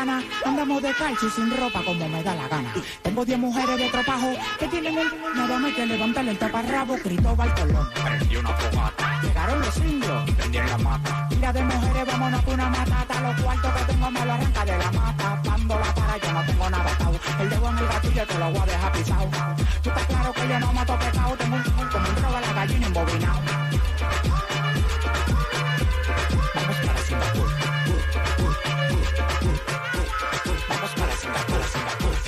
Andamos 0.00 0.82
de 0.82 0.94
calcio 0.94 1.28
y 1.28 1.30
sin 1.30 1.50
ropa 1.54 1.82
como 1.84 2.08
me 2.08 2.22
da 2.22 2.34
la 2.34 2.48
gana. 2.48 2.72
Tengo 3.02 3.22
10 3.22 3.38
mujeres 3.38 3.76
de 3.76 3.90
trabajo 3.90 4.32
que 4.58 4.66
tienen 4.68 4.96
el 4.96 5.08
nada 5.36 5.58
más 5.58 5.74
que 5.74 5.84
levantarle 5.84 6.30
el 6.30 6.38
taparrabo, 6.38 6.96
Cristóbal 6.96 7.54
Colón. 7.54 7.86
Prendí 8.02 8.36
una 8.36 8.48
fogata. 8.48 9.20
Llegaron 9.22 9.60
los 9.60 9.76
indios, 9.76 10.30
prendí 10.38 10.56
la 10.56 10.78
mata. 10.78 11.28
Mira 11.28 11.52
de 11.52 11.62
mujeres, 11.64 12.06
vámonos 12.06 12.42
con 12.42 12.54
una 12.54 12.70
matata. 12.70 13.20
Los 13.20 13.42
cuartos 13.42 13.72
que 13.72 13.92
tengo 13.92 14.10
me 14.10 14.24
lo 14.24 14.32
arranca 14.32 14.64
de 14.64 14.78
la 14.78 14.92
mata. 14.92 15.42
Dando 15.44 15.78
la 15.78 15.94
para, 15.94 16.16
yo 16.16 16.32
no 16.32 16.46
tengo 16.46 16.70
nada 16.70 16.92
atado. 16.92 17.20
El 17.38 17.50
dedo 17.50 17.68
en 17.68 17.78
el 17.78 17.86
gatillo 17.86 18.26
te 18.26 18.38
lo 18.38 18.50
voy 18.52 18.60
a 18.60 18.66
dejar 18.66 18.92
pisado. 18.92 19.30
Tú 19.82 19.90
estás 19.90 20.06
claro 20.06 20.32
que 20.32 20.48
yo 20.48 20.60
no 20.60 20.72
mato 20.72 20.98
pecado. 20.98 21.36
Tengo 21.36 21.56
un 21.56 21.62
como 21.62 22.08
un 22.08 22.34
a 22.36 22.40
la 22.40 22.52
gallina 22.54 22.86
embobinado. 22.86 23.49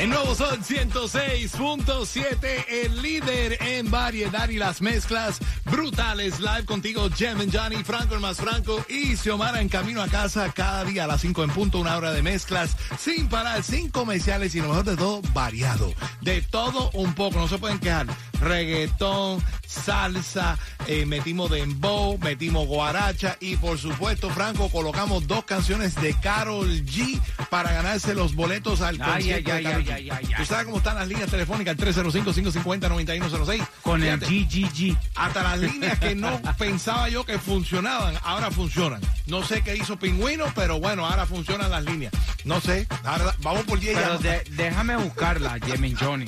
El 0.02 0.10
nuevo 0.10 0.34
Son 0.34 0.62
106.7, 0.64 2.64
el 2.68 3.02
líder 3.02 3.56
en 3.62 3.88
variedad 3.88 4.48
y 4.48 4.56
las 4.56 4.82
mezclas 4.82 5.38
brutales. 5.66 6.40
Live 6.40 6.64
contigo, 6.64 7.08
Jem 7.08 7.40
and 7.40 7.56
Johnny, 7.56 7.84
Franco 7.84 8.16
el 8.16 8.20
más 8.20 8.38
Franco 8.38 8.84
y 8.88 9.14
Xiomara 9.14 9.60
en 9.60 9.68
camino 9.68 10.02
a 10.02 10.08
casa 10.08 10.50
cada 10.52 10.82
día 10.82 11.04
a 11.04 11.06
las 11.06 11.20
5 11.20 11.44
en 11.44 11.50
punto, 11.50 11.78
una 11.78 11.96
hora 11.96 12.10
de 12.10 12.20
mezclas 12.20 12.76
sin 12.98 13.28
parar, 13.28 13.62
sin 13.62 13.90
comerciales 13.90 14.56
y 14.56 14.60
lo 14.60 14.70
mejor 14.70 14.86
de 14.86 14.96
todo, 14.96 15.22
variado. 15.34 15.94
De 16.20 16.42
todo 16.42 16.90
un 16.94 17.14
poco, 17.14 17.38
no 17.38 17.46
se 17.46 17.58
pueden 17.58 17.78
quejar. 17.78 18.08
Reggaetón, 18.42 19.42
salsa, 19.66 20.58
eh, 20.86 21.06
metimos 21.06 21.50
dembow, 21.50 22.18
metimos 22.18 22.66
guaracha 22.66 23.36
y 23.40 23.56
por 23.56 23.78
supuesto, 23.78 24.28
Franco, 24.30 24.68
colocamos 24.68 25.26
dos 25.26 25.44
canciones 25.44 25.94
de 25.94 26.14
Carol 26.20 26.68
G 26.84 27.20
para 27.50 27.72
ganarse 27.72 28.14
los 28.14 28.34
boletos 28.34 28.80
al 28.80 28.98
concierto 28.98 29.50
ay, 29.52 29.62
de 29.62 29.68
ay, 29.68 29.72
Karol 29.72 29.84
ay, 29.88 30.10
ay, 30.10 30.10
ay, 30.10 30.34
¿Tú 30.36 30.44
sabes 30.44 30.64
cómo 30.66 30.78
están 30.78 30.96
las 30.96 31.08
líneas 31.08 31.30
telefónicas? 31.30 31.76
El 31.78 31.94
305-550-9106. 31.94 33.66
Con 33.82 34.02
el 34.02 34.18
GGG. 34.20 34.96
Hasta 35.14 35.42
las 35.42 35.58
líneas 35.58 35.98
que 35.98 36.14
no 36.14 36.40
pensaba 36.58 37.08
yo 37.08 37.24
que 37.24 37.38
funcionaban, 37.38 38.14
ahora 38.22 38.50
funcionan. 38.50 39.00
No 39.26 39.42
sé 39.44 39.62
qué 39.62 39.76
hizo 39.76 39.96
Pingüino, 39.98 40.46
pero 40.54 40.80
bueno, 40.80 41.06
ahora 41.06 41.26
funcionan 41.26 41.70
las 41.70 41.84
líneas. 41.84 42.12
No 42.44 42.60
sé, 42.60 42.86
ahora 43.04 43.34
vamos 43.38 43.62
por 43.64 43.78
10 43.78 43.94
Pero 43.96 44.18
llamadas. 44.18 44.22
de- 44.22 44.44
déjame 44.62 44.96
buscarla, 44.96 45.58
Jimmy 45.64 45.94
Johnny. 45.98 46.26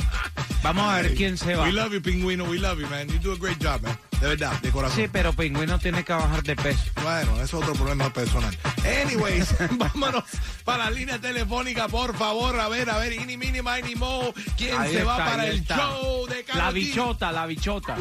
Vamos 0.62 0.84
a 0.90 0.96
ver 1.02 1.14
quién 1.14 1.36
se 1.36 1.54
va. 1.56 1.64
We 1.64 1.72
love 1.72 1.92
you, 1.92 2.00
Pingüino, 2.00 2.44
we 2.44 2.58
love 2.58 2.80
you, 2.80 2.86
man. 2.88 3.06
You 3.08 3.18
do 3.18 3.32
a 3.32 3.36
great 3.36 3.58
job, 3.62 3.82
man. 3.82 3.98
De 4.20 4.28
verdad, 4.28 4.52
de 4.62 4.70
corazón. 4.70 4.96
Sí, 4.96 5.08
pero 5.12 5.32
Pingüino 5.34 5.78
tiene 5.78 6.02
que 6.04 6.12
bajar 6.14 6.42
de 6.42 6.56
peso. 6.56 6.80
Bueno, 7.02 7.34
eso 7.36 7.42
es 7.42 7.54
otro 7.54 7.74
problema 7.74 8.10
personal. 8.10 8.56
Anyways, 9.02 9.54
vámonos 9.72 10.24
para 10.64 10.84
la 10.84 10.90
línea 10.90 11.18
telefónica, 11.18 11.88
por 11.88 12.16
favor. 12.16 12.58
A 12.58 12.68
ver, 12.68 12.88
a 12.88 12.96
ver, 12.98 13.12
ini, 13.12 13.36
mini, 13.36 13.60
mini, 13.60 13.94
mo. 13.96 14.32
¿Quién 14.56 14.80
Ahí 14.80 14.92
se 14.94 15.04
va 15.04 15.16
para 15.18 15.46
el 15.46 15.56
está. 15.58 15.76
show 15.76 16.26
de 16.26 16.36
La 16.48 16.54
Karol 16.54 16.70
G? 16.70 16.74
bichota, 16.74 17.32
la 17.32 17.46
bichota. 17.46 17.96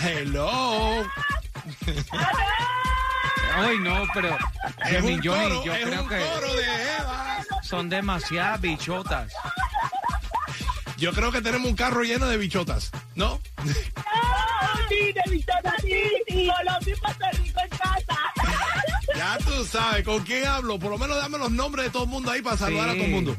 Hello. 0.00 1.04
Ay, 3.54 3.78
no, 3.80 4.02
pero 4.14 4.30
yo 5.22 5.34
es 5.36 5.84
creo 5.84 6.02
un 6.02 6.08
que 6.08 6.18
coro 6.18 6.54
de 6.54 6.64
Eva. 6.98 7.38
son 7.62 7.88
demasiadas 7.88 8.60
bichotas. 8.60 9.32
Yo 10.98 11.12
creo 11.12 11.30
que 11.30 11.40
tenemos 11.40 11.68
un 11.68 11.76
carro 11.76 12.02
lleno 12.02 12.26
de 12.26 12.36
bichotas, 12.36 12.90
¿no? 13.14 13.40
Sí, 14.88 15.12
de 15.12 15.30
Bichota, 15.30 15.74
sí, 15.80 16.02
sí. 16.26 16.50
Colombia 16.56 16.94
y 16.94 17.00
Puerto 17.00 17.26
Rico 17.40 17.60
en 17.60 17.68
casa. 17.70 18.18
Ya 19.14 19.38
tú 19.38 19.64
sabes, 19.64 20.04
¿con 20.04 20.24
quién 20.24 20.46
hablo? 20.46 20.78
Por 20.78 20.90
lo 20.90 20.98
menos 20.98 21.16
dame 21.16 21.38
los 21.38 21.50
nombres 21.50 21.86
de 21.86 21.90
todo 21.90 22.04
el 22.04 22.08
mundo 22.08 22.30
ahí 22.30 22.42
para 22.42 22.56
saludar 22.56 22.88
a 22.88 22.94
todo 22.94 23.04
el 23.04 23.10
mundo. 23.10 23.36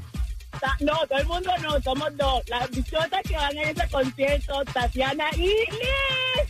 No, 0.79 0.93
todo 1.07 1.19
el 1.19 1.25
mundo 1.25 1.51
no, 1.61 1.81
somos 1.81 2.15
dos. 2.17 2.43
Las 2.47 2.69
bichotas 2.71 3.21
que 3.23 3.35
van 3.35 3.57
en 3.57 3.69
ese 3.69 3.89
concierto, 3.89 4.63
Tatiana 4.73 5.25
y 5.33 5.39
Liz. 5.39 5.69
¡Liz! 5.69 6.49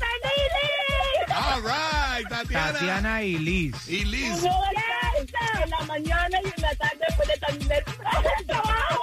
All 1.35 1.61
right, 1.61 2.27
Tatiana. 2.29 2.73
Tatiana 2.73 3.23
y 3.23 3.37
Liz. 3.37 3.87
Y 3.87 4.05
Liz. 4.05 4.43
En 5.63 5.69
la 5.69 5.81
mañana 5.85 6.37
y 6.43 6.47
en 6.47 6.61
la 6.61 6.75
tarde 6.75 6.97
después 7.07 7.27
de 7.27 7.37
terminar 7.37 7.83
el 8.39 8.45
trabajo. 8.45 8.99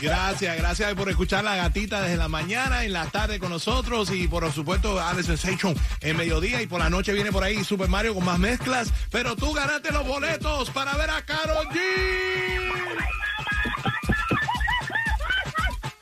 Gracias, 0.00 0.56
gracias 0.56 0.94
por 0.94 1.08
escuchar 1.08 1.42
la 1.44 1.56
gatita 1.56 2.00
desde 2.02 2.16
la 2.16 2.28
mañana, 2.28 2.84
en 2.84 2.92
la 2.92 3.06
tarde 3.06 3.38
con 3.38 3.50
nosotros 3.50 4.10
y 4.10 4.28
por 4.28 4.50
supuesto 4.52 5.00
Alex 5.00 5.26
Sensation 5.26 5.74
en 6.00 6.16
mediodía 6.16 6.62
y 6.62 6.66
por 6.66 6.78
la 6.80 6.88
noche 6.90 7.12
viene 7.12 7.32
por 7.32 7.42
ahí 7.42 7.64
Super 7.64 7.88
Mario 7.88 8.14
con 8.14 8.24
más 8.24 8.38
mezclas. 8.38 8.92
Pero 9.10 9.34
tú 9.36 9.52
ganaste 9.52 9.90
los 9.90 10.06
boletos 10.06 10.70
para 10.70 10.96
ver 10.96 11.10
a 11.10 11.22
Karol 11.22 11.66
G. 11.68 11.78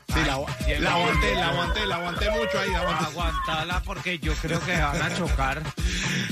Sí, 0.07 0.23
la, 0.25 0.79
la 0.79 0.93
aguanté, 0.93 1.35
la 1.35 1.47
aguanté, 1.49 1.85
la 1.85 1.95
aguanté 1.95 2.29
mucho 2.31 2.59
ahí. 2.59 2.71
la 2.71 2.79
aguanté. 2.79 3.05
Aguantala 3.05 3.81
porque 3.83 4.19
yo 4.19 4.33
creo 4.35 4.59
que 4.61 4.75
van 4.75 5.01
a 5.01 5.15
chocar. 5.15 5.61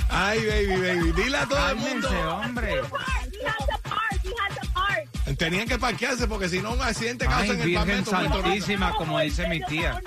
Ay, 0.09 0.39
baby, 0.45 0.81
baby. 0.81 1.11
Dile 1.11 1.37
a 1.37 1.45
todo 1.45 1.69
el 1.69 1.75
mundo. 1.75 2.09
Hombre. 2.43 2.81
Tenían 5.45 5.67
que 5.67 5.77
parquearse 5.77 6.27
porque 6.27 6.49
si 6.49 6.59
no 6.59 6.73
un 6.73 6.81
accidente 6.81 7.27
causa 7.27 7.53
en 7.53 7.61
el 7.61 7.67
Virgen 7.67 8.03
pavimento. 8.03 8.41
Santísima, 8.41 8.91
como 8.93 9.19
dice 9.19 9.47
mi 9.47 9.61
tía. 9.65 10.01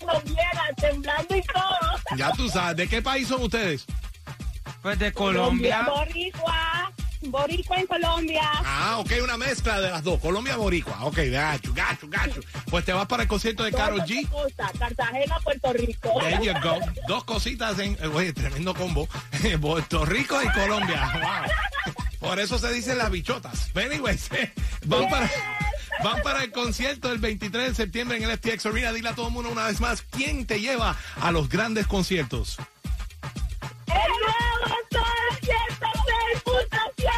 Temblando 0.80 1.36
y 1.36 1.42
todo. 1.42 2.16
Ya 2.16 2.32
tú 2.32 2.48
sabes, 2.48 2.78
¿de 2.78 2.88
qué 2.88 3.02
país 3.02 3.28
son 3.28 3.42
ustedes? 3.42 3.84
Pues 4.80 4.98
de 4.98 5.12
Colombia. 5.12 5.86
Boricua. 5.94 6.90
Boricua 7.20 7.76
en 7.76 7.86
Colombia. 7.86 8.50
Ah, 8.64 8.96
ok, 9.00 9.12
una 9.22 9.36
mezcla 9.36 9.78
de 9.78 9.90
las 9.90 10.02
dos. 10.02 10.18
Colombia 10.20 10.56
Boricua. 10.56 11.04
Ok, 11.04 11.18
gacho, 11.30 11.74
gacho, 11.74 12.08
gacho. 12.08 12.40
Pues 12.70 12.86
te 12.86 12.94
vas 12.94 13.06
para 13.06 13.24
el 13.24 13.28
concierto 13.28 13.64
de 13.64 13.72
Karol 13.72 13.98
Dos 13.98 14.08
G. 14.08 14.26
cosas, 14.30 14.72
Cartagena, 14.78 15.38
Puerto 15.40 15.70
Rico. 15.74 16.18
There 16.20 16.42
you 16.42 16.54
go. 16.62 16.78
Dos 17.06 17.24
cositas 17.24 17.78
en. 17.78 17.98
Oye, 18.14 18.32
tremendo 18.32 18.72
combo. 18.72 19.06
Puerto 19.60 20.06
Rico 20.06 20.42
y 20.42 20.48
Colombia. 20.52 21.10
Wow. 21.12 21.92
Por 22.20 22.40
eso 22.40 22.58
se 22.58 22.72
dicen 22.72 22.98
las 22.98 23.10
bichotas. 23.10 23.70
Anyways, 23.76 24.28
van 24.88 25.08
para. 25.08 25.30
Van 26.02 26.22
para 26.22 26.44
el 26.44 26.52
concierto 26.52 27.10
el 27.10 27.18
23 27.18 27.70
de 27.70 27.74
septiembre 27.74 28.18
en 28.18 28.24
el 28.24 28.38
FTX 28.38 28.66
Arena. 28.66 28.92
Dile 28.92 29.08
a 29.08 29.14
todo 29.14 29.28
el 29.28 29.32
mundo 29.32 29.50
una 29.50 29.66
vez 29.66 29.80
más, 29.80 30.02
¿quién 30.02 30.46
te 30.46 30.60
lleva 30.60 30.96
a 31.20 31.32
los 31.32 31.48
grandes 31.48 31.88
conciertos? 31.88 32.56
El 33.86 33.94
nuevo 33.94 34.76
Sol 34.92 35.02
106.7. 35.42 37.08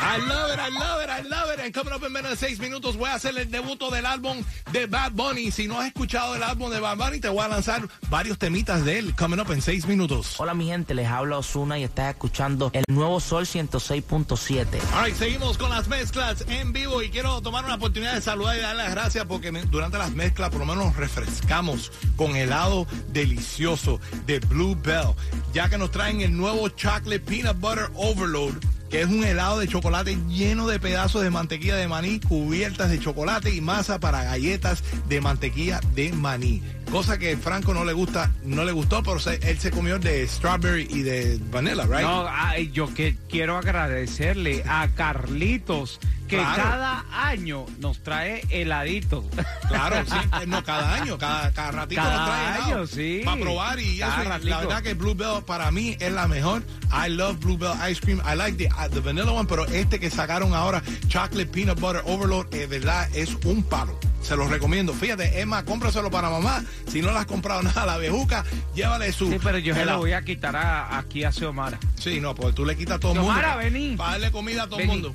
I 0.00 0.18
love 0.26 0.52
it, 0.52 0.58
I 0.58 0.68
love 0.70 1.02
it, 1.02 1.07
I 1.18 1.22
love 1.22 1.52
it. 1.52 1.60
And 1.60 1.74
coming 1.74 1.92
up 1.92 2.04
en 2.04 2.12
menos 2.12 2.30
de 2.30 2.36
seis 2.36 2.60
minutos 2.60 2.96
voy 2.96 3.08
a 3.08 3.14
hacer 3.14 3.36
el 3.36 3.50
debuto 3.50 3.90
del 3.90 4.06
álbum 4.06 4.44
de 4.72 4.86
Bad 4.86 5.12
Bunny. 5.12 5.50
Si 5.50 5.66
no 5.66 5.80
has 5.80 5.88
escuchado 5.88 6.36
el 6.36 6.42
álbum 6.44 6.70
de 6.70 6.78
Bad 6.78 6.96
Bunny, 6.96 7.18
te 7.18 7.28
voy 7.28 7.42
a 7.44 7.48
lanzar 7.48 7.88
varios 8.08 8.38
temitas 8.38 8.84
de 8.84 9.00
él. 9.00 9.16
Coming 9.16 9.40
up 9.40 9.50
en 9.50 9.60
seis 9.60 9.86
minutos. 9.86 10.38
Hola 10.38 10.54
mi 10.54 10.66
gente, 10.66 10.94
les 10.94 11.08
habla 11.08 11.38
Osuna 11.38 11.76
y 11.78 11.82
estás 11.82 12.10
escuchando 12.10 12.70
el 12.72 12.84
nuevo 12.88 13.18
Sol 13.18 13.46
106.7. 13.46 14.66
All 14.94 15.06
right, 15.06 15.16
seguimos 15.16 15.58
con 15.58 15.70
las 15.70 15.88
mezclas 15.88 16.44
en 16.46 16.72
vivo 16.72 17.02
y 17.02 17.10
quiero 17.10 17.40
tomar 17.42 17.64
una 17.64 17.74
oportunidad 17.74 18.14
de 18.14 18.20
saludar 18.20 18.56
y 18.56 18.60
darle 18.60 18.84
las 18.84 18.92
gracias 18.92 19.24
porque 19.24 19.50
durante 19.50 19.98
las 19.98 20.12
mezclas 20.12 20.50
por 20.50 20.60
lo 20.60 20.66
menos 20.66 20.86
nos 20.86 20.96
refrescamos 20.96 21.90
con 22.14 22.36
helado 22.36 22.86
delicioso 23.08 23.98
de 24.26 24.38
Blue 24.38 24.78
Bell, 24.80 25.14
ya 25.52 25.68
que 25.68 25.78
nos 25.78 25.90
traen 25.90 26.20
el 26.20 26.36
nuevo 26.36 26.68
Chocolate 26.68 27.20
Peanut 27.20 27.58
Butter 27.58 27.90
Overload 27.94 28.54
que 28.90 29.02
es 29.02 29.08
un 29.08 29.24
helado 29.24 29.58
de 29.58 29.68
chocolate 29.68 30.16
lleno 30.28 30.66
de 30.66 30.80
pedazos 30.80 31.22
de 31.22 31.30
mantequilla 31.30 31.76
de 31.76 31.88
maní, 31.88 32.20
cubiertas 32.20 32.90
de 32.90 32.98
chocolate 32.98 33.54
y 33.54 33.60
masa 33.60 34.00
para 34.00 34.24
galletas 34.24 34.82
de 35.08 35.20
mantequilla 35.20 35.80
de 35.94 36.12
maní. 36.12 36.62
Cosa 36.90 37.18
que 37.18 37.36
Franco 37.36 37.74
no 37.74 37.84
le 37.84 37.92
gusta, 37.92 38.32
no 38.44 38.64
le 38.64 38.72
gustó, 38.72 39.02
pero 39.02 39.18
él 39.42 39.58
se 39.58 39.70
comió 39.70 39.98
de 39.98 40.26
strawberry 40.26 40.88
y 40.88 41.02
de 41.02 41.38
vanilla, 41.50 41.82
right? 41.82 42.00
No, 42.00 42.26
yo 42.72 42.92
que 42.94 43.16
quiero 43.28 43.58
agradecerle 43.58 44.64
a 44.66 44.88
Carlitos 44.94 46.00
que 46.28 46.36
Claro. 46.36 46.62
cada 46.62 47.04
año 47.10 47.66
nos 47.78 48.02
trae 48.02 48.42
heladitos. 48.50 49.24
Claro, 49.68 49.96
sí, 50.06 50.14
eh, 50.42 50.46
no, 50.46 50.62
cada 50.62 50.94
año, 50.94 51.18
cada, 51.18 51.52
cada 51.52 51.70
ratito 51.72 52.00
Cada 52.02 52.16
nos 52.16 52.26
trae 52.28 52.46
helado 52.56 52.76
año, 52.78 52.86
sí. 52.86 53.22
Para 53.24 53.40
probar 53.40 53.80
y 53.80 53.98
Cada 53.98 54.36
eso, 54.36 54.44
la 54.48 54.58
verdad 54.60 54.82
que 54.82 54.94
Bluebell 54.94 55.42
para 55.44 55.70
mí 55.70 55.96
es 55.98 56.12
la 56.12 56.28
mejor. 56.28 56.62
I 56.92 57.08
love 57.10 57.38
Bluebell 57.40 57.72
ice 57.90 58.00
cream. 58.00 58.20
I 58.24 58.36
like 58.36 58.56
the, 58.58 58.66
uh, 58.72 58.88
the 58.88 59.00
vanilla 59.00 59.30
one, 59.32 59.46
pero 59.48 59.64
este 59.66 59.98
que 59.98 60.10
sacaron 60.10 60.54
ahora, 60.54 60.82
chocolate 61.08 61.46
peanut 61.46 61.80
butter 61.80 62.02
overload, 62.06 62.46
es 62.54 62.68
verdad, 62.68 63.08
es 63.14 63.34
un 63.44 63.62
palo. 63.62 63.98
Se 64.22 64.36
los 64.36 64.50
recomiendo. 64.50 64.92
Fíjate, 64.92 65.40
Emma, 65.40 65.64
cómpraselo 65.64 66.10
para 66.10 66.28
mamá. 66.28 66.62
Si 66.88 67.00
no 67.00 67.12
le 67.12 67.18
has 67.18 67.26
comprado 67.26 67.62
nada 67.64 67.82
a 67.82 67.86
la 67.86 67.96
bejuca, 67.98 68.44
llévale 68.74 69.12
su. 69.12 69.30
Sí, 69.30 69.38
pero 69.42 69.58
yo 69.58 69.72
se 69.74 69.80
lo 69.80 69.84
helado. 69.84 69.98
voy 70.00 70.12
a 70.12 70.22
quitar 70.22 70.56
a- 70.56 70.98
aquí 70.98 71.24
a 71.24 71.32
Xiomara. 71.32 71.78
Sí, 71.98 72.20
no, 72.20 72.34
pues 72.34 72.54
tú 72.54 72.64
le 72.66 72.76
quitas 72.76 72.96
a 72.96 73.00
todo 73.00 73.12
el 73.12 73.18
mundo. 73.20 73.32
Xiomara, 73.34 73.56
vení. 73.56 73.96
Para 73.96 74.12
darle 74.12 74.30
comida 74.32 74.64
a 74.64 74.68
todo 74.68 74.80
el 74.80 74.86
mundo. 74.86 75.14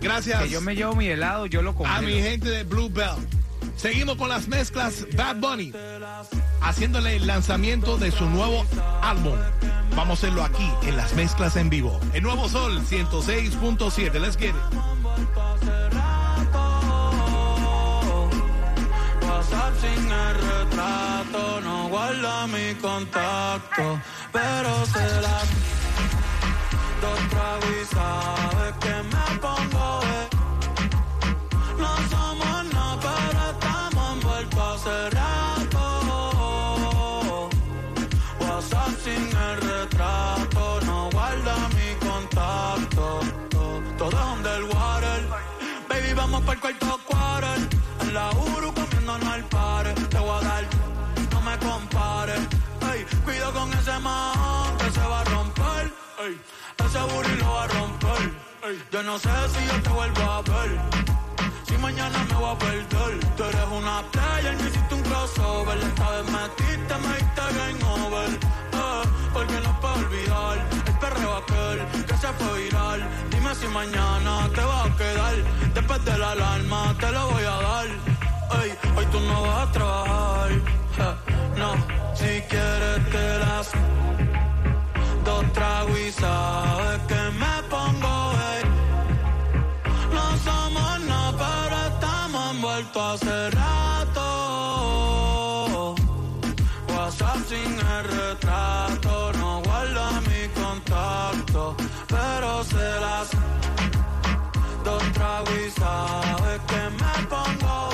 Gracias. 0.00 0.42
Que 0.42 0.48
yo 0.50 0.60
me 0.60 0.74
llevo 0.74 0.94
mi 0.94 1.08
helado, 1.08 1.46
yo 1.46 1.62
lo 1.62 1.70
a 1.70 1.74
congelo. 1.74 2.06
mi 2.06 2.20
gente 2.22 2.48
de 2.48 2.64
Bluebell. 2.64 3.16
Seguimos 3.76 4.16
con 4.16 4.28
las 4.28 4.48
mezclas 4.48 5.06
Bad 5.16 5.36
Bunny, 5.36 5.72
haciéndole 6.60 7.14
el 7.14 7.28
lanzamiento 7.28 7.96
de 7.96 8.10
su 8.10 8.28
nuevo 8.28 8.66
álbum. 9.02 9.38
Vamos 9.94 10.18
a 10.18 10.26
hacerlo 10.26 10.42
aquí, 10.42 10.68
en 10.82 10.96
las 10.96 11.14
mezclas 11.14 11.54
en 11.54 11.70
vivo. 11.70 12.00
El 12.12 12.24
nuevo 12.24 12.48
Sol 12.48 12.80
106.7. 12.80 14.18
Let's 14.18 14.36
get 14.36 14.50
it. 14.50 14.54
WhatsApp 19.22 19.74
sin 19.80 20.10
el 20.10 20.34
retrato, 20.34 21.60
no 21.60 21.88
guarda 21.88 22.46
mi 22.48 22.74
contacto, 22.80 24.00
pero 24.32 24.86
se 24.86 25.20
las 25.20 25.48
dos 27.00 27.28
tragos 27.30 27.70
y 27.80 27.94
sabes 27.94 28.74
que 28.80 29.16
me 29.16 29.27
el 46.52 46.60
cuarto 46.60 47.00
quarter. 47.06 47.68
En 48.00 48.14
la 48.14 48.30
Uru 48.30 48.72
comiéndonos 48.72 49.28
al 49.28 49.44
pare. 49.44 49.92
Te 49.94 50.18
voy 50.18 50.40
a 50.40 50.48
dar, 50.48 50.64
no 51.32 51.40
me 51.42 51.58
compares. 51.58 52.40
Ey, 52.92 53.06
cuido 53.24 53.52
con 53.52 53.72
ese 53.72 53.98
man 54.00 54.76
que 54.78 54.90
se 54.90 55.00
va 55.00 55.20
a 55.20 55.24
romper. 55.24 55.92
Ey, 56.24 56.40
ese 56.84 57.00
booty 57.00 57.36
lo 57.36 57.52
va 57.52 57.64
a 57.64 57.68
romper. 57.68 58.32
Ey, 58.64 58.82
yo 58.92 59.02
no 59.02 59.18
sé 59.18 59.30
si 59.52 59.66
yo 59.66 59.82
te 59.82 59.90
vuelvo 59.90 60.22
a 60.22 60.42
ver. 60.42 61.27
Si 61.68 61.76
mañana 61.76 62.24
me 62.28 62.34
voy 62.34 62.50
a 62.50 62.58
perder. 62.58 63.20
Tú 63.36 63.44
eres 63.44 63.68
una 63.70 64.02
playa 64.10 64.52
me 64.52 64.68
hiciste 64.68 64.94
un 64.94 65.02
crossover. 65.02 65.78
Esta 65.78 66.10
vez 66.10 66.26
metiste, 66.32 66.94
me 67.04 67.14
diste 67.18 67.42
game 67.58 67.84
over. 67.84 68.30
Eh, 68.30 69.02
porque 69.34 69.60
no 69.60 69.80
puedo 69.80 69.94
olvidar 69.94 70.56
el 70.86 70.98
perreo 70.98 71.36
aquel 71.36 72.06
que 72.06 72.16
se 72.16 72.28
fue 72.38 72.62
viral. 72.62 73.08
Dime 73.30 73.54
si 73.54 73.66
mañana 73.66 74.48
te 74.54 74.62
vas 74.62 74.86
a 74.86 74.96
quedar. 74.96 75.34
Después 75.74 76.04
de 76.04 76.18
la 76.18 76.30
alarma 76.32 76.96
te 76.98 77.12
lo 77.12 77.30
voy 77.32 77.44
a 77.44 77.56
dar. 77.68 77.86
Ey, 78.62 78.70
hoy 78.96 79.06
tú 79.12 79.20
no 79.20 79.42
vas 79.42 79.68
a 79.68 79.72
trabajar. 79.72 80.77
Pero 102.08 102.64
se 102.64 103.00
las 103.00 103.30
dos 104.84 105.02
tragos 105.12 105.50
y 105.66 105.70
sabes 105.70 106.60
que 106.66 106.90
me 106.90 107.26
pongo. 107.26 107.90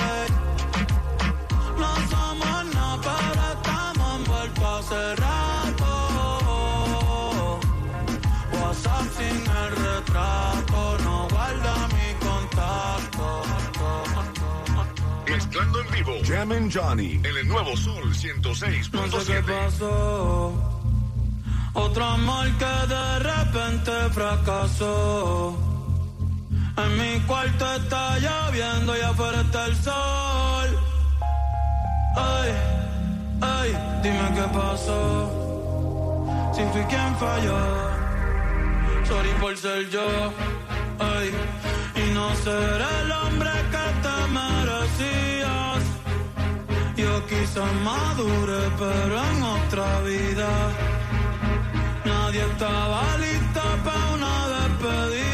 No 1.78 1.94
somos 2.08 2.74
nada, 2.74 3.00
pero 3.02 3.42
estamos 3.52 4.18
envueltos 4.18 4.64
hace 4.64 5.16
rato. 5.16 5.90
WhatsApp 8.60 9.06
sin 9.16 9.40
el 9.56 9.70
retrato, 9.76 10.98
no 11.04 11.28
guarda 11.28 11.88
mi 11.88 12.14
contacto. 12.26 13.42
Mezclando 15.28 15.80
en 15.80 15.90
vivo. 15.90 16.12
Jam 16.24 16.52
and 16.52 16.72
Johnny. 16.72 17.20
En 17.24 17.36
el 17.36 17.48
nuevo 17.48 17.76
Sol 17.76 18.08
No 18.08 18.14
sé 18.14 18.28
qué 18.28 18.82
106.7. 18.82 19.42
pasó. 19.44 20.83
Otro 21.74 22.04
amor 22.04 22.46
que 22.56 22.74
de 22.94 23.18
repente 23.18 23.92
fracasó. 24.12 25.58
En 26.76 26.98
mi 26.98 27.20
cuarto 27.26 27.74
está 27.74 28.18
lloviendo 28.18 28.96
y 28.96 29.00
afuera 29.00 29.40
está 29.40 29.66
el 29.66 29.76
sol. 29.76 30.78
Ay, 32.16 32.50
ay, 33.40 33.70
dime 34.02 34.28
qué 34.34 34.46
pasó. 34.58 36.52
Si 36.54 36.62
fui 36.72 36.82
quien 36.84 37.16
falló. 37.16 37.58
Sorry 39.04 39.32
por 39.40 39.56
ser 39.56 39.90
yo. 39.90 40.06
Ay, 40.98 41.30
y 41.96 42.14
no 42.14 42.34
ser 42.36 42.80
el 43.00 43.12
hombre 43.12 43.50
que 43.72 43.86
te 44.04 44.16
merecías. 44.38 45.82
Yo 46.96 47.26
quizás 47.26 47.74
madure, 47.82 48.60
pero 48.78 49.24
en 49.30 49.42
otra 49.42 50.00
vida. 50.02 50.48
Estaba 52.50 53.16
listo 53.18 53.62
para 53.84 54.10
una 54.14 54.48
despedida. 54.48 55.33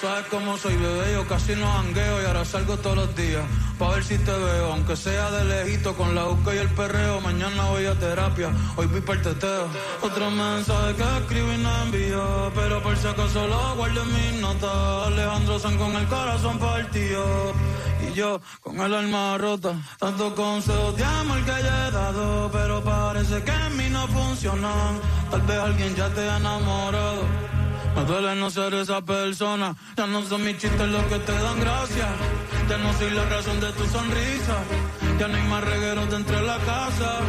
Sabes 0.00 0.26
cómo 0.30 0.56
soy 0.56 0.76
bebé, 0.76 1.12
yo 1.12 1.26
casi 1.28 1.54
no 1.54 1.66
jangueo 1.66 2.22
y 2.22 2.24
ahora 2.24 2.44
salgo 2.44 2.76
todos 2.78 2.96
los 2.96 3.16
días. 3.16 3.44
Pa' 3.78 3.90
ver 3.90 4.04
si 4.04 4.16
te 4.18 4.32
veo, 4.32 4.72
aunque 4.72 4.96
sea 4.96 5.30
de 5.30 5.44
lejito, 5.44 5.94
con 5.94 6.14
la 6.14 6.24
busca 6.24 6.54
y 6.54 6.58
el 6.58 6.68
perreo. 6.70 7.20
Mañana 7.20 7.64
voy 7.66 7.86
a 7.86 7.94
terapia, 7.98 8.50
hoy 8.76 8.86
voy 8.86 9.00
para 9.00 9.18
el 9.18 9.24
teteo. 9.24 9.68
Otro 10.02 10.30
mensaje 10.30 10.94
que 10.96 11.18
escribí 11.18 11.54
y 11.54 11.58
no 11.58 11.82
envío, 11.82 12.52
pero 12.54 12.82
por 12.82 12.96
si 12.96 13.06
acaso 13.08 13.46
lo 13.46 13.76
guardo 13.76 14.02
en 14.02 14.12
mis 14.14 14.40
notas. 14.40 15.06
Alejandro 15.06 15.58
San 15.58 15.76
con 15.76 15.94
el 15.94 16.06
corazón 16.06 16.58
partido. 16.58 17.52
Y 18.08 18.14
yo 18.14 18.40
con 18.60 18.80
el 18.80 18.94
alma 18.94 19.36
rota, 19.38 19.74
tantos 19.98 20.32
consejos 20.32 20.96
de 20.96 21.04
amor 21.04 21.40
que 21.44 21.62
ya 21.62 21.88
he 21.88 21.90
dado, 21.90 22.50
pero 22.50 22.82
parece 22.82 23.42
que 23.42 23.52
en 23.52 23.76
mí 23.76 23.88
no 23.90 24.06
funcionan. 24.08 24.98
Tal 25.30 25.42
vez 25.42 25.58
alguien 25.58 25.94
ya 25.94 26.08
te 26.08 26.28
ha 26.28 26.36
enamorado. 26.38 27.39
Me 27.96 28.04
duele 28.04 28.34
no 28.36 28.50
ser 28.50 28.74
esa 28.74 29.00
persona, 29.02 29.74
ya 29.96 30.06
no 30.06 30.22
son 30.22 30.44
mis 30.44 30.58
chistes 30.58 30.88
los 30.88 31.04
que 31.04 31.18
te 31.18 31.32
dan 31.32 31.60
gracia. 31.60 32.08
Ya 32.68 32.78
no 32.78 32.92
soy 32.94 33.10
la 33.10 33.24
razón 33.24 33.60
de 33.60 33.72
tu 33.72 33.84
sonrisa, 33.86 34.56
ya 35.18 35.26
no 35.28 35.36
hay 35.36 35.42
más 35.48 35.64
regueros 35.64 36.08
dentro 36.10 36.36
de 36.36 36.42
la 36.42 36.58
casa. 36.58 37.20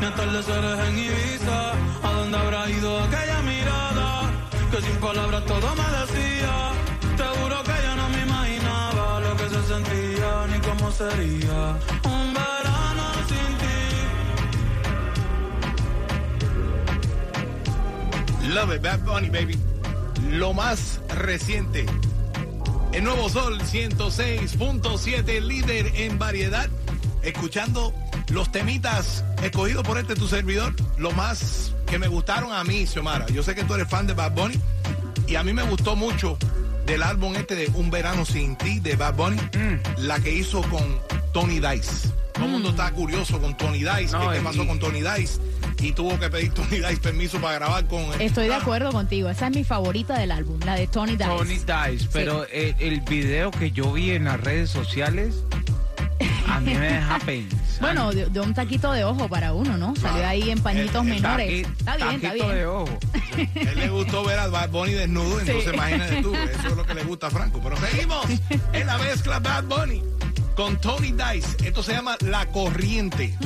Ni 0.00 0.06
atardeceres 0.06 0.78
en 0.88 0.98
Ibiza, 0.98 1.72
¿a 2.02 2.12
dónde 2.12 2.38
habrá 2.38 2.70
ido 2.70 2.98
aquella 3.04 3.42
mirada? 3.42 4.30
Que 4.70 4.80
sin 4.80 4.96
palabras 4.96 5.44
todo 5.44 5.74
me 5.76 5.88
decía. 6.00 6.72
Te 7.16 7.24
juro 7.38 7.62
que 7.62 7.76
yo 7.84 7.94
no 7.96 8.08
me 8.08 8.22
imaginaba 8.22 9.20
lo 9.20 9.36
que 9.36 9.48
se 9.50 9.62
sentía 9.72 10.46
ni 10.50 10.58
cómo 10.60 10.90
sería. 10.90 11.76
Un 12.04 12.32
verano 12.32 13.04
sin 13.28 13.58
ti. 18.40 18.48
Love 18.48 18.74
it, 18.74 18.82
Bad 18.82 19.00
Bunny, 19.04 19.28
baby. 19.28 19.71
Lo 20.32 20.54
más 20.54 21.00
reciente. 21.08 21.84
El 22.92 23.04
nuevo 23.04 23.28
Sol 23.28 23.58
106.7, 23.60 25.40
líder 25.40 25.92
en 25.94 26.18
variedad. 26.18 26.68
Escuchando 27.22 27.92
los 28.30 28.50
temitas 28.50 29.24
escogidos 29.42 29.84
por 29.86 29.98
este 29.98 30.14
tu 30.14 30.26
servidor. 30.28 30.74
Lo 30.96 31.10
más 31.12 31.74
que 31.86 31.98
me 31.98 32.08
gustaron 32.08 32.52
a 32.52 32.64
mí, 32.64 32.86
Xiomara. 32.86 33.26
Yo 33.26 33.42
sé 33.42 33.54
que 33.54 33.64
tú 33.64 33.74
eres 33.74 33.88
fan 33.88 34.06
de 34.06 34.14
Bad 34.14 34.32
Bunny. 34.32 34.58
Y 35.28 35.36
a 35.36 35.42
mí 35.42 35.52
me 35.52 35.62
gustó 35.64 35.96
mucho 35.96 36.38
del 36.86 37.02
álbum 37.02 37.36
este 37.36 37.54
de 37.54 37.66
Un 37.74 37.90
Verano 37.90 38.24
Sin 38.24 38.56
Ti 38.56 38.80
de 38.80 38.96
Bad 38.96 39.14
Bunny. 39.14 39.36
La 39.98 40.18
que 40.18 40.32
hizo 40.32 40.62
con 40.62 40.98
Tony 41.32 41.60
Dice. 41.60 42.08
Todo 42.32 42.46
el 42.46 42.50
mundo 42.50 42.70
está 42.70 42.90
curioso 42.92 43.38
con 43.38 43.54
Tony 43.56 43.80
Dice. 43.84 44.12
No, 44.12 44.30
¿Qué, 44.30 44.38
y- 44.38 44.40
pasó 44.40 44.66
con 44.66 44.78
Tony 44.78 45.02
Dice? 45.02 45.38
Y 45.82 45.92
tuvo 45.92 46.18
que 46.18 46.30
pedir 46.30 46.50
Tony 46.54 46.78
Dice 46.78 46.96
permiso 46.98 47.40
para 47.40 47.54
grabar 47.54 47.86
con 47.86 48.00
él. 48.02 48.20
Estoy 48.20 48.46
de 48.48 48.54
Ah, 48.54 48.58
acuerdo 48.58 48.92
contigo. 48.92 49.28
Esa 49.28 49.48
es 49.48 49.54
mi 49.56 49.64
favorita 49.64 50.18
del 50.18 50.30
álbum, 50.30 50.60
la 50.64 50.74
de 50.76 50.86
Tony 50.86 51.12
Dice. 51.16 51.24
Tony 51.24 51.54
Dice, 51.58 52.08
pero 52.12 52.46
el, 52.52 52.74
el 52.78 53.00
video 53.02 53.50
que 53.50 53.70
yo 53.72 53.92
vi 53.92 54.10
en 54.12 54.24
las 54.24 54.40
redes 54.40 54.70
sociales 54.70 55.34
a 56.48 56.60
mí 56.60 56.74
me 56.74 56.92
deja 56.92 57.18
pensar. 57.26 57.58
Bueno, 57.80 58.12
de, 58.12 58.26
de 58.26 58.40
un 58.40 58.54
taquito 58.54 58.92
de 58.92 59.02
ojo 59.04 59.28
para 59.28 59.54
uno, 59.54 59.76
¿no? 59.76 59.96
Salió 59.96 60.24
ahí 60.26 60.50
en 60.50 60.60
pañitos 60.60 61.04
El- 61.06 61.12
el 61.12 61.22
menores. 61.22 61.48
Taqui- 61.66 61.78
está 61.78 61.96
bien, 61.96 62.08
está 62.10 62.28
taquito 62.28 62.48
de 62.48 62.54
bien. 62.54 62.66
ojo. 62.66 62.98
Él 63.54 63.78
le 63.78 63.88
gustó 63.88 64.24
ver 64.24 64.38
a 64.38 64.46
Bad 64.48 64.68
Bunny 64.70 64.92
desnudo, 64.92 65.40
entonces 65.40 65.72
imagínate 65.74 66.22
tú, 66.22 66.34
eso 66.58 66.68
es 66.68 66.76
lo 66.76 66.84
que 66.86 66.94
le 66.94 67.02
gusta 67.04 67.26
a 67.28 67.30
Franco. 67.30 67.60
Pero 67.62 67.76
seguimos 67.78 68.26
en 68.72 68.86
la 68.86 68.98
mezcla 68.98 69.40
Bad 69.40 69.64
Bunny 69.64 70.02
con 70.54 70.80
Tony 70.80 71.12
Dice. 71.12 71.56
Esto 71.64 71.82
se 71.82 71.92
llama 71.92 72.16
La 72.20 72.46
Corriente. 72.46 73.36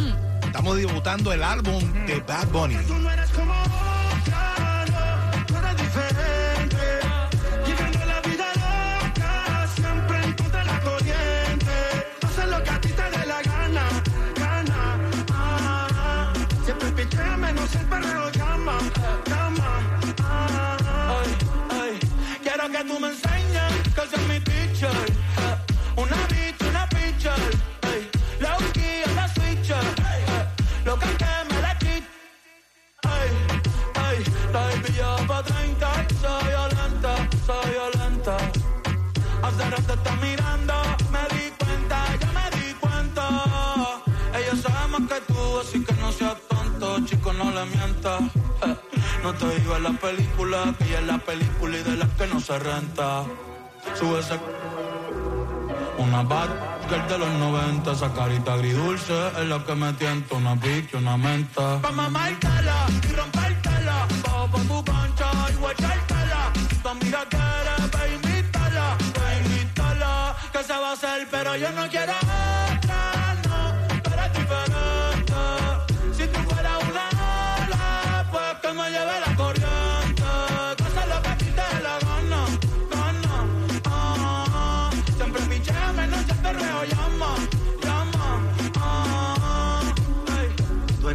Estamos 0.56 0.78
debutando 0.78 1.32
el 1.34 1.42
álbum 1.42 1.82
de 2.06 2.18
Bad 2.20 2.46
Bunny. 2.48 2.76
Tú 2.86 2.94
no 2.94 3.10
eres 3.10 3.28
como 3.28 3.52
otra, 3.52 4.86
no, 4.88 5.44
tú 5.44 5.54
eres 5.54 5.76
diferente. 5.76 6.76
Viviendo 7.66 7.98
la 8.06 8.20
vida 8.22 8.46
loca, 8.54 9.68
siempre 9.76 10.24
en 10.24 10.32
contra 10.32 10.64
la 10.64 10.80
corriente. 10.80 11.74
Haz 12.22 12.48
lo 12.48 12.62
que 12.62 12.70
a 12.70 12.80
ti 12.80 12.88
te 12.88 13.02
dé 13.02 13.26
la 13.26 13.42
gana, 13.42 13.82
gana. 14.34 14.98
ah. 15.34 16.32
Siempre 16.64 16.90
pichea 16.92 17.36
menos 17.36 17.74
el 17.74 17.86
perreo 17.86 18.30
llama, 18.30 18.78
llama. 19.26 19.80
ah. 20.24 21.18
Quiero 22.42 22.70
que 22.70 22.82
tú 22.82 22.98
me 22.98 23.08
enseñes 23.08 23.72
que 23.94 24.16
soy 24.16 24.24
mi 24.26 24.40
teacher. 24.40 25.12
Una 25.96 26.16
bitch, 26.30 26.62
una. 26.62 26.86
Tonto, 46.96 47.08
chico, 47.08 47.32
no 47.32 47.50
le 47.50 47.64
mientas. 47.66 48.20
Eh, 48.62 48.76
no 49.22 49.34
te 49.34 49.58
digo 49.58 49.78
la 49.78 49.90
película, 49.90 50.74
que 50.78 50.94
es 50.94 51.02
la 51.02 51.18
película 51.18 51.76
y 51.76 51.82
de 51.82 51.96
las 51.96 52.08
que 52.10 52.26
no 52.26 52.40
se 52.40 52.58
renta. 52.58 53.24
Sube 53.98 54.20
ese... 54.20 54.38
Una 55.98 56.22
bad 56.22 56.48
girl 56.88 57.08
de 57.08 57.18
los 57.18 57.28
90, 57.30 57.92
esa 57.92 58.12
carita 58.12 58.52
agridulce 58.52 59.28
es 59.38 59.46
la 59.48 59.64
que 59.64 59.74
me 59.74 59.92
tienta, 59.94 60.34
una 60.36 60.58
y 60.62 60.96
una 60.96 61.16
menta. 61.16 61.80
Pa' 61.80 61.90
mamártela 61.90 62.86
y 63.02 63.12
rompértela, 63.14 64.06
bajo 64.22 64.48
pa' 64.48 64.60
tu 64.60 64.84
cancha 64.84 65.30
y 65.50 65.56
guachártela. 65.56 66.52
Tu 66.82 66.88
amiga 66.88 67.24
quiere, 67.30 67.88
pa' 67.90 68.08
invitarla, 68.08 68.98
pa' 69.14 69.34
invitarla. 69.42 70.36
Que 70.52 70.62
se 70.62 70.72
va 70.74 70.90
a 70.90 70.92
hacer, 70.92 71.28
pero 71.30 71.56
yo 71.56 71.70
no 71.72 71.88
quiero 71.88 72.12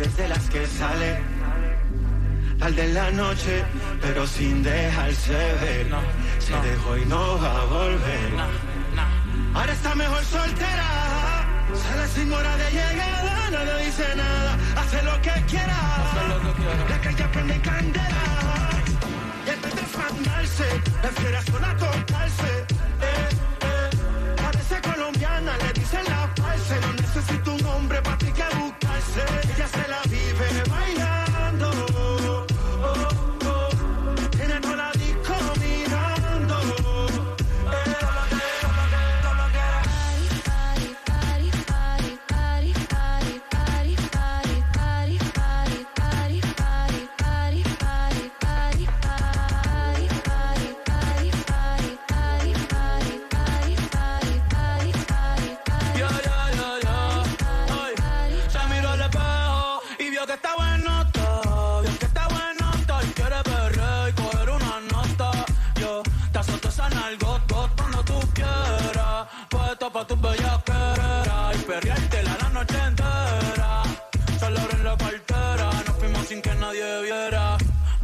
eres 0.01 0.17
de 0.17 0.27
las 0.27 0.50
que 0.50 0.65
sale 0.65 1.20
tarde 2.58 2.86
en 2.86 2.93
la 2.93 3.12
noche, 3.12 3.63
pero 4.01 4.25
sin 4.25 4.63
dejarse 4.63 5.34
ver. 5.34 5.88
Se 6.39 6.53
dejó 6.67 6.98
y 6.98 7.05
no 7.05 7.39
va 7.41 7.62
a 7.62 7.65
volver. 7.65 8.31
Ahora 9.53 9.74
está 9.74 9.96
mejor 9.96 10.24
soltera. 10.24 10.89
Sale 11.84 12.08
sin 12.15 12.31
hora 12.31 12.55
de 12.58 12.72
llegada, 12.72 13.50
no 13.51 13.63
le 13.63 13.86
dice 13.86 14.05
nada. 14.15 14.58
Hace 14.79 15.03
lo 15.03 15.22
que 15.22 15.34
quiera. 15.48 15.79
La 16.89 17.01
calle 17.01 17.25
prende 17.34 17.62
candela. 17.62 18.24
Y 19.46 19.62
vez 19.63 19.75
de 19.75 19.86
fandarse, 19.98 20.67
prefiere 21.01 21.41
sola 21.43 21.75
tocarse. 21.77 22.20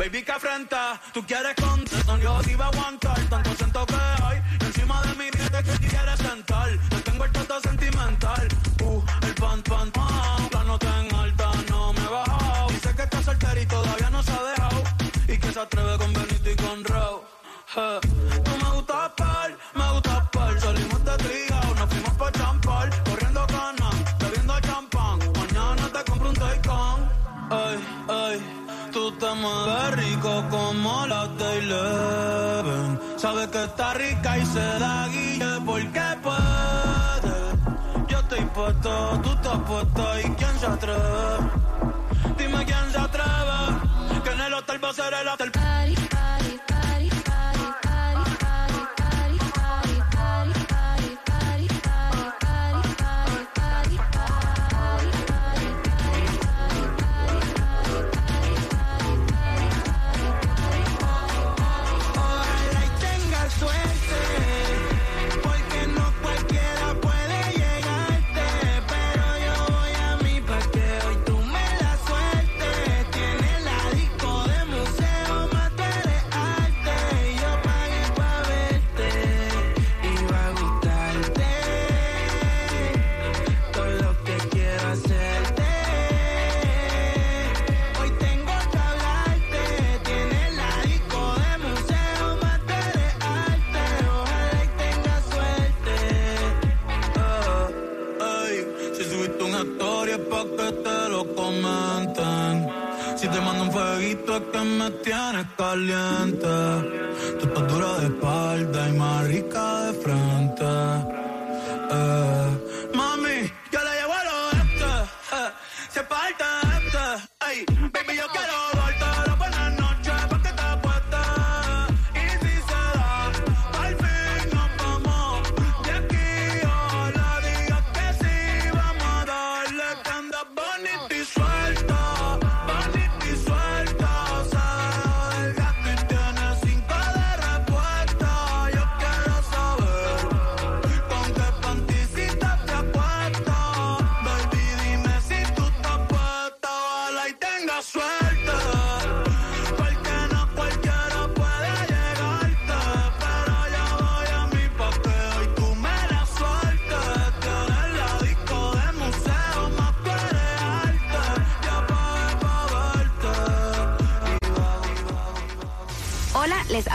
Baby, 0.08 0.24
que 0.24 0.32
afrenta, 0.32 1.02
tú 1.14 1.22
quieres 1.26 1.54
contestar, 1.56 2.18
yo 2.22 2.40
te 2.42 2.52
iba 2.54 2.64
a 2.64 2.70
aguantar, 2.70 3.20
tanto 3.30 3.54
siento 3.56 3.86
que 3.86 3.96
hay, 4.24 4.42
encima 4.62 5.02
de 5.02 5.14
mí 5.16 5.26
dice 5.30 5.52
que 5.52 5.64
te 5.64 5.88
quieres 5.90 6.20
sentar, 6.20 6.70
yo 6.92 7.04
tengo 7.04 7.26
el 7.26 7.32
trato 7.34 7.60
sentimental, 7.60 8.48
uh, 8.84 9.02
el 9.24 9.34
pan, 9.34 9.62
pan, 9.64 9.92
pan, 9.92 10.50
la 10.54 10.64
nota 10.64 11.04
en 11.04 11.14
alta, 11.14 11.52
no 11.70 11.92
me 11.92 12.00
he 12.00 12.08
bajado, 12.08 12.70
dice 12.70 12.96
que 12.96 13.02
está 13.02 13.22
soltera 13.22 13.60
y 13.60 13.66
todavía 13.66 14.10
no 14.10 14.24
se 14.24 14.32
ha 14.32 14.44
dejado, 14.44 14.84
y 15.28 15.38
que 15.38 15.52
se 15.52 15.60
atreve 15.60 15.98
con 15.98 16.14
Benito 16.14 16.52
y 16.52 16.56
con 16.56 16.86
Raúl, 16.86 17.22
Eh, 17.76 18.00
mueves 29.48 29.96
rico 29.96 30.44
como 30.50 31.06
la 31.08 31.28
Eleven, 31.58 33.00
sabes 33.18 33.48
que 33.48 33.64
está 33.64 33.94
rica 33.94 34.38
y 34.38 34.46
se 34.46 34.60
da 34.60 35.08
guille 35.08 35.62
porque 35.66 36.02
puede, 36.24 37.36
yo 38.08 38.20
estoy 38.20 38.46
puesto, 38.54 39.20
tú 39.24 39.30
estás 39.30 39.60
puesta 39.60 40.22
y 40.22 40.24
quién 40.36 40.60
se 40.60 40.66
atreve, 40.66 41.37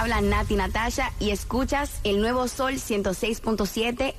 habla 0.03 0.21
Nati 0.21 0.57
Natasha 0.57 1.13
y 1.21 1.31
escuchas 1.31 2.01
el 2.03 2.21
nuevo 2.21 2.49
Sol 2.49 2.73
106.7 2.75 4.11